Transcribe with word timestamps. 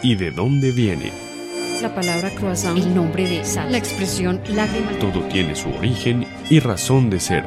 ¿Y 0.00 0.14
de 0.14 0.30
dónde 0.30 0.70
viene? 0.70 1.10
La 1.82 1.92
palabra 1.92 2.30
croissant, 2.30 2.78
el 2.78 2.94
nombre 2.94 3.28
de 3.28 3.44
sal, 3.44 3.72
la 3.72 3.78
expresión 3.78 4.40
lágrima. 4.54 4.92
Todo 5.00 5.22
tiene 5.22 5.56
su 5.56 5.70
origen 5.70 6.24
y 6.48 6.60
razón 6.60 7.10
de 7.10 7.18
ser. 7.18 7.44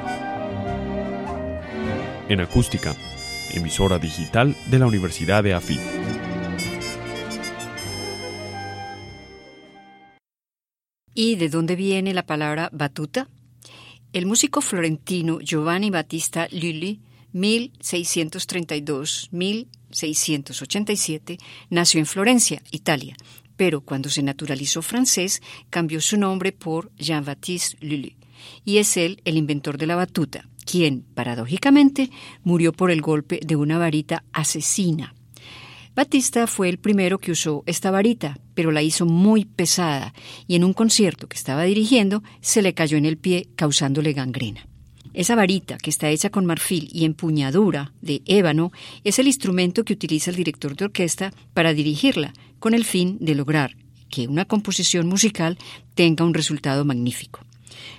En 2.27 2.41
acústica, 2.41 2.93
emisora 3.53 3.99
digital 3.99 4.53
de 4.69 4.79
la 4.79 4.85
Universidad 4.85 5.43
de 5.43 5.53
AFIT. 5.53 5.79
¿Y 11.13 11.35
de 11.35 11.49
dónde 11.49 11.77
viene 11.77 12.13
la 12.13 12.25
palabra 12.25 12.69
batuta? 12.73 13.29
El 14.11 14.25
músico 14.25 14.59
florentino 14.59 15.39
Giovanni 15.39 15.89
Battista 15.89 16.49
Lully, 16.51 16.99
1632-1687, 19.91 21.39
nació 21.69 21.99
en 21.99 22.05
Florencia, 22.05 22.61
Italia, 22.71 23.15
pero 23.57 23.81
cuando 23.81 24.09
se 24.09 24.23
naturalizó 24.23 24.81
francés 24.81 25.41
cambió 25.69 26.01
su 26.01 26.17
nombre 26.17 26.51
por 26.51 26.91
Jean-Baptiste 26.97 27.77
Lully, 27.81 28.17
y 28.65 28.77
es 28.77 28.97
él 28.97 29.21
el 29.25 29.37
inventor 29.37 29.77
de 29.77 29.87
la 29.87 29.95
batuta, 29.95 30.47
quien, 30.65 31.03
paradójicamente, 31.13 32.09
murió 32.43 32.73
por 32.73 32.91
el 32.91 33.01
golpe 33.01 33.39
de 33.45 33.55
una 33.55 33.77
varita 33.77 34.23
asesina 34.31 35.13
Batista 35.93 36.47
fue 36.47 36.69
el 36.69 36.79
primero 36.79 37.19
que 37.19 37.31
usó 37.31 37.63
esta 37.65 37.91
varita, 37.91 38.39
pero 38.53 38.71
la 38.71 38.81
hizo 38.81 39.05
muy 39.05 39.43
pesada 39.43 40.13
y 40.47 40.55
en 40.55 40.63
un 40.63 40.71
concierto 40.71 41.27
que 41.27 41.35
estaba 41.35 41.63
dirigiendo 41.63 42.23
se 42.39 42.61
le 42.61 42.73
cayó 42.73 42.97
en 42.97 43.05
el 43.05 43.17
pie 43.17 43.49
causándole 43.57 44.13
gangrena. 44.13 44.70
Esa 45.13 45.35
varita, 45.35 45.77
que 45.77 45.89
está 45.89 46.09
hecha 46.09 46.29
con 46.29 46.45
marfil 46.45 46.89
y 46.91 47.05
empuñadura 47.05 47.93
de 48.01 48.21
ébano, 48.25 48.71
es 49.03 49.19
el 49.19 49.27
instrumento 49.27 49.83
que 49.83 49.93
utiliza 49.93 50.31
el 50.31 50.37
director 50.37 50.75
de 50.75 50.85
orquesta 50.85 51.33
para 51.53 51.73
dirigirla, 51.73 52.33
con 52.59 52.73
el 52.73 52.85
fin 52.85 53.17
de 53.19 53.35
lograr 53.35 53.75
que 54.09 54.27
una 54.27 54.45
composición 54.45 55.07
musical 55.07 55.57
tenga 55.95 56.23
un 56.23 56.33
resultado 56.33 56.85
magnífico. 56.85 57.39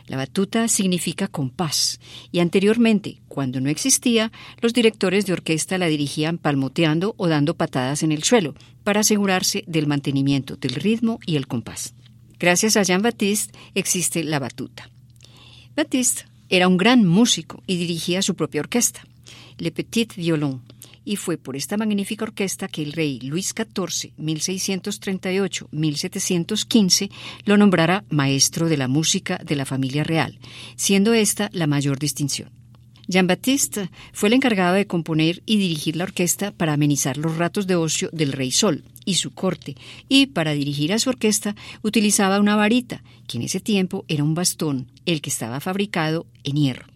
La 0.06 0.16
batuta 0.16 0.68
significa 0.68 1.28
compás 1.28 2.00
y 2.30 2.40
anteriormente, 2.40 3.20
cuando 3.28 3.60
no 3.60 3.68
existía, 3.68 4.30
los 4.60 4.72
directores 4.72 5.26
de 5.26 5.32
orquesta 5.32 5.78
la 5.78 5.86
dirigían 5.86 6.38
palmoteando 6.38 7.14
o 7.16 7.28
dando 7.28 7.56
patadas 7.56 8.02
en 8.02 8.12
el 8.12 8.22
suelo 8.22 8.54
para 8.84 9.00
asegurarse 9.00 9.64
del 9.66 9.86
mantenimiento 9.86 10.56
del 10.56 10.74
ritmo 10.74 11.18
y 11.26 11.36
el 11.36 11.46
compás. 11.46 11.94
Gracias 12.38 12.76
a 12.76 12.82
Jean-Baptiste 12.82 13.56
existe 13.74 14.24
la 14.24 14.38
batuta. 14.38 14.90
Baptiste 15.76 16.24
era 16.52 16.68
un 16.68 16.76
gran 16.76 17.04
músico 17.06 17.62
y 17.66 17.78
dirigía 17.78 18.20
su 18.20 18.36
propia 18.36 18.60
orquesta, 18.60 19.06
Le 19.56 19.72
Petit 19.72 20.14
Violon, 20.14 20.60
y 21.02 21.16
fue 21.16 21.38
por 21.38 21.56
esta 21.56 21.78
magnífica 21.78 22.26
orquesta 22.26 22.68
que 22.68 22.82
el 22.82 22.92
rey 22.92 23.20
Luis 23.20 23.54
XIV, 23.56 24.12
1638-1715, 24.18 27.10
lo 27.46 27.56
nombrara 27.56 28.04
maestro 28.10 28.68
de 28.68 28.76
la 28.76 28.86
música 28.86 29.38
de 29.38 29.56
la 29.56 29.64
familia 29.64 30.04
real, 30.04 30.38
siendo 30.76 31.14
esta 31.14 31.48
la 31.54 31.66
mayor 31.66 31.98
distinción. 31.98 32.50
Jean-Baptiste 33.08 33.88
fue 34.12 34.28
el 34.28 34.34
encargado 34.34 34.74
de 34.74 34.86
componer 34.86 35.42
y 35.46 35.56
dirigir 35.56 35.96
la 35.96 36.04
orquesta 36.04 36.52
para 36.52 36.74
amenizar 36.74 37.16
los 37.16 37.38
ratos 37.38 37.66
de 37.66 37.76
ocio 37.76 38.10
del 38.12 38.32
Rey 38.32 38.52
Sol 38.52 38.84
y 39.06 39.14
su 39.14 39.32
corte, 39.32 39.74
y 40.06 40.26
para 40.26 40.52
dirigir 40.52 40.92
a 40.92 40.98
su 40.98 41.08
orquesta 41.08 41.56
utilizaba 41.80 42.40
una 42.40 42.56
varita, 42.56 43.02
que 43.26 43.38
en 43.38 43.44
ese 43.44 43.60
tiempo 43.60 44.04
era 44.06 44.22
un 44.22 44.34
bastón, 44.34 44.91
el 45.06 45.20
que 45.20 45.30
estaba 45.30 45.60
fabricado 45.60 46.26
en 46.44 46.56
hierro. 46.56 46.86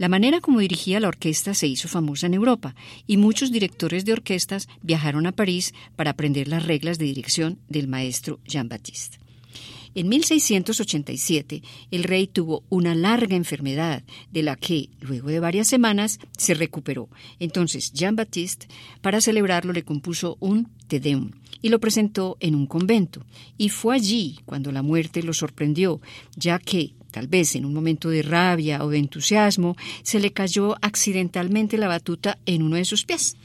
La 0.00 0.08
manera 0.08 0.40
como 0.40 0.60
dirigía 0.60 0.98
la 0.98 1.08
orquesta 1.08 1.52
se 1.52 1.66
hizo 1.66 1.86
famosa 1.86 2.26
en 2.26 2.32
Europa 2.32 2.74
y 3.06 3.18
muchos 3.18 3.52
directores 3.52 4.06
de 4.06 4.14
orquestas 4.14 4.66
viajaron 4.80 5.26
a 5.26 5.32
París 5.32 5.74
para 5.94 6.12
aprender 6.12 6.48
las 6.48 6.64
reglas 6.64 6.98
de 6.98 7.04
dirección 7.04 7.58
del 7.68 7.86
maestro 7.86 8.40
Jean-Baptiste. 8.46 9.18
En 9.94 10.08
1687, 10.08 11.62
el 11.90 12.04
rey 12.04 12.28
tuvo 12.28 12.62
una 12.68 12.94
larga 12.94 13.36
enfermedad, 13.36 14.04
de 14.30 14.42
la 14.42 14.56
que, 14.56 14.88
luego 15.00 15.28
de 15.28 15.40
varias 15.40 15.66
semanas, 15.66 16.20
se 16.38 16.54
recuperó. 16.54 17.08
Entonces, 17.40 17.92
Jean-Baptiste, 17.92 18.68
para 19.02 19.20
celebrarlo, 19.20 19.72
le 19.72 19.82
compuso 19.82 20.36
un 20.40 20.68
Te 20.86 21.00
Deum 21.00 21.32
y 21.62 21.68
lo 21.68 21.80
presentó 21.80 22.36
en 22.40 22.54
un 22.54 22.66
convento. 22.66 23.24
Y 23.58 23.68
fue 23.68 23.96
allí 23.96 24.40
cuando 24.44 24.72
la 24.72 24.82
muerte 24.82 25.22
lo 25.22 25.32
sorprendió, 25.32 26.00
ya 26.36 26.58
que, 26.58 26.92
tal 27.10 27.26
vez 27.26 27.54
en 27.56 27.64
un 27.64 27.74
momento 27.74 28.10
de 28.10 28.22
rabia 28.22 28.84
o 28.84 28.90
de 28.90 28.98
entusiasmo, 28.98 29.76
se 30.02 30.20
le 30.20 30.32
cayó 30.32 30.76
accidentalmente 30.82 31.78
la 31.78 31.88
batuta 31.88 32.38
en 32.46 32.62
uno 32.62 32.76
de 32.76 32.84
sus 32.84 33.04
pies. 33.04 33.36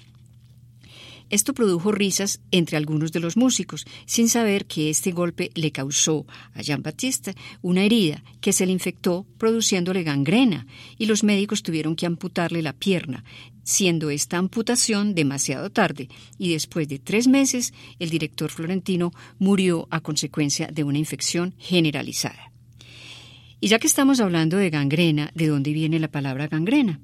Esto 1.30 1.54
produjo 1.54 1.92
risas 1.92 2.40
entre 2.52 2.78
algunos 2.78 3.12
de 3.12 3.20
los 3.20 3.36
músicos, 3.36 3.86
sin 4.06 4.30
saber 4.30 4.66
que 4.66 4.90
este 4.90 5.12
golpe 5.12 5.50
le 5.56 5.72
causó 5.72 6.26
a 6.54 6.62
Jean-Baptiste 6.62 7.36
una 7.62 7.84
herida 7.84 8.24
que 8.42 8.54
se 8.54 8.66
le 8.66 8.72
infectó 8.72 9.26
produciéndole 9.38 10.04
gangrena 10.04 10.68
y 10.98 11.08
los 11.08 11.24
médicos 11.24 11.64
tuvieron 11.64 11.96
que 11.96 12.06
amputarle 12.06 12.62
la 12.62 12.74
pierna, 12.74 13.24
siendo 13.64 14.12
esta 14.12 14.38
amputación 14.38 15.16
demasiado 15.16 15.72
tarde 15.72 16.10
y 16.38 16.52
después 16.52 16.88
de 16.88 17.00
tres 17.00 17.28
meses 17.28 17.74
el 17.98 18.12
director 18.12 18.52
florentino 18.52 19.12
murió 19.40 19.88
a 19.90 20.02
consecuencia 20.02 20.68
de 20.68 20.84
una 20.84 21.00
infección 21.00 21.56
generalizada. 21.58 22.52
Y 23.60 23.70
ya 23.70 23.80
que 23.80 23.88
estamos 23.88 24.20
hablando 24.20 24.58
de 24.58 24.70
gangrena, 24.70 25.32
¿de 25.34 25.48
dónde 25.48 25.74
viene 25.74 25.98
la 26.00 26.12
palabra 26.12 26.48
gangrena? 26.48 27.00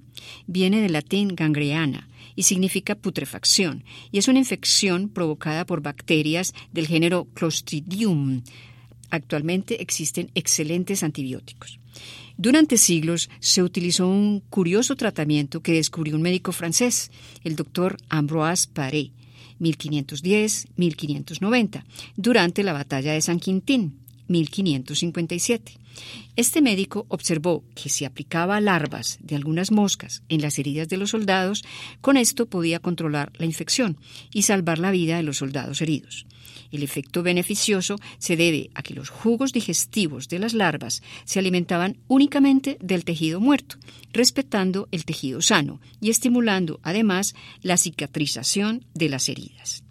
Viene 0.46 0.82
del 0.82 0.94
latín 0.94 1.30
gangreana 1.30 2.08
y 2.36 2.44
significa 2.44 2.96
putrefacción, 2.96 3.84
y 4.12 4.18
es 4.18 4.28
una 4.28 4.40
infección 4.40 5.08
provocada 5.10 5.66
por 5.66 5.82
bacterias 5.82 6.54
del 6.72 6.88
género 6.88 7.28
Clostridium. 7.34 8.42
Actualmente 9.10 9.82
existen 9.82 10.32
excelentes 10.36 11.04
antibióticos. 11.04 11.80
Durante 12.38 12.78
siglos 12.78 13.30
se 13.40 13.62
utilizó 13.62 14.08
un 14.08 14.42
curioso 14.50 14.96
tratamiento 14.96 15.62
que 15.62 15.74
descubrió 15.74 16.16
un 16.16 16.22
médico 16.22 16.52
francés, 16.52 17.12
el 17.44 17.56
doctor 17.56 17.98
Ambroise 18.10 18.68
Paré, 18.68 19.12
1510-1590, 19.60 21.84
durante 22.16 22.64
la 22.64 22.74
batalla 22.74 23.14
de 23.14 23.22
San 23.22 23.40
Quintín. 23.40 24.02
1557. 24.32 25.74
Este 26.36 26.62
médico 26.62 27.06
observó 27.10 27.64
que 27.76 27.90
si 27.90 28.06
aplicaba 28.06 28.62
larvas 28.62 29.20
de 29.22 29.36
algunas 29.36 29.72
moscas 29.72 30.24
en 30.30 30.42
las 30.42 30.58
heridas 30.60 30.88
de 30.88 30.98
los 30.98 31.12
soldados, 31.12 31.64
con 32.00 32.18
esto 32.18 32.46
podía 32.46 32.80
controlar 32.80 33.32
la 33.36 33.46
infección 33.46 33.98
y 34.32 34.44
salvar 34.44 34.80
la 34.80 34.92
vida 34.92 35.18
de 35.18 35.24
los 35.24 35.38
soldados 35.38 35.82
heridos. 35.82 36.26
El 36.72 36.84
efecto 36.84 37.22
beneficioso 37.22 37.98
se 38.18 38.38
debe 38.38 38.70
a 38.74 38.82
que 38.82 38.94
los 38.94 39.10
jugos 39.10 39.52
digestivos 39.52 40.30
de 40.30 40.40
las 40.40 40.54
larvas 40.54 41.04
se 41.26 41.40
alimentaban 41.40 41.98
únicamente 42.08 42.78
del 42.82 43.04
tejido 43.04 43.42
muerto, 43.42 43.76
respetando 44.14 44.88
el 44.92 45.04
tejido 45.04 45.42
sano 45.42 45.82
y 46.00 46.10
estimulando 46.10 46.80
además 46.82 47.36
la 47.62 47.78
cicatrización 47.78 48.86
de 48.94 49.10
las 49.10 49.28
heridas. 49.28 49.84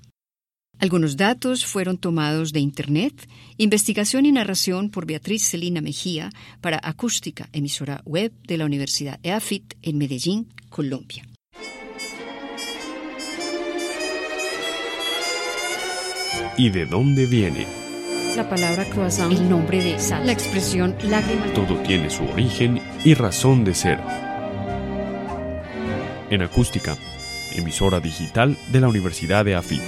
Algunos 0.81 1.19
datos 1.19 1.67
fueron 1.67 1.99
tomados 1.99 2.55
de 2.55 2.61
Internet, 2.61 3.29
investigación 3.59 4.25
y 4.25 4.33
narración 4.33 4.89
por 4.89 5.05
Beatriz 5.05 5.47
Celina 5.47 5.83
Mejía 5.83 6.31
para 6.63 6.81
Acústica, 6.83 7.51
emisora 7.53 8.01
web 8.07 8.33
de 8.47 8.57
la 8.57 8.65
Universidad 8.65 9.21
EAFIT 9.23 9.75
en 9.83 9.99
Medellín, 9.99 10.49
Colombia. 10.71 11.27
¿Y 16.57 16.71
de 16.71 16.87
dónde 16.87 17.27
viene? 17.27 17.67
La 18.35 18.49
palabra 18.49 18.87
croissant, 18.87 19.33
el 19.33 19.51
nombre 19.51 19.85
de 19.85 19.99
sal, 19.99 20.25
la 20.25 20.33
expresión 20.33 20.95
lágrima. 21.05 21.45
Todo 21.53 21.77
tiene 21.83 22.09
su 22.09 22.25
origen 22.25 22.81
y 23.05 23.13
razón 23.13 23.65
de 23.65 23.75
ser. 23.75 24.01
En 26.31 26.41
acústica, 26.41 26.97
emisora 27.53 28.01
digital 28.01 28.57
de 28.73 28.81
la 28.81 28.89
Universidad 28.89 29.45
de 29.45 29.57
AFIT. 29.57 29.83